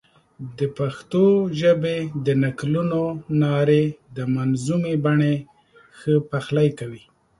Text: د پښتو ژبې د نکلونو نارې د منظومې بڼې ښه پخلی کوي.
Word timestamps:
د 0.57 0.59
پښتو 0.77 1.23
ژبې 1.59 1.97
د 2.25 2.27
نکلونو 2.43 3.01
نارې 3.41 3.83
د 4.15 4.17
منظومې 4.35 4.95
بڼې 5.05 5.35
ښه 5.97 6.13
پخلی 6.31 6.69
کوي. 6.79 7.03